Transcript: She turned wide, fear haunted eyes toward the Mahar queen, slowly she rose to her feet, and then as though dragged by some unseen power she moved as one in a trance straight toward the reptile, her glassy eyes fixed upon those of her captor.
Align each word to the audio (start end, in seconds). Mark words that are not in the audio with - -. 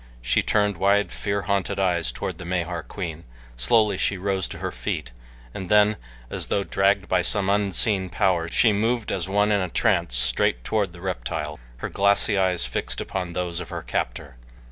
She 0.23 0.41
turned 0.41 0.77
wide, 0.77 1.11
fear 1.11 1.43
haunted 1.43 1.79
eyes 1.79 2.11
toward 2.11 2.39
the 2.39 2.43
Mahar 2.43 2.81
queen, 2.81 3.23
slowly 3.55 3.99
she 3.99 4.17
rose 4.17 4.47
to 4.47 4.57
her 4.57 4.71
feet, 4.71 5.11
and 5.53 5.69
then 5.69 5.95
as 6.27 6.47
though 6.47 6.63
dragged 6.63 7.07
by 7.07 7.21
some 7.21 7.51
unseen 7.51 8.09
power 8.09 8.47
she 8.47 8.73
moved 8.73 9.11
as 9.11 9.29
one 9.29 9.51
in 9.51 9.61
a 9.61 9.69
trance 9.69 10.15
straight 10.15 10.63
toward 10.63 10.91
the 10.91 11.01
reptile, 11.01 11.59
her 11.77 11.89
glassy 11.89 12.35
eyes 12.35 12.65
fixed 12.65 12.99
upon 12.99 13.33
those 13.33 13.59
of 13.59 13.69
her 13.69 13.83
captor. 13.83 14.37